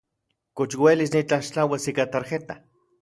[0.61, 2.59] ¿Kox uelis nitlaxtlauas ika tarjeta?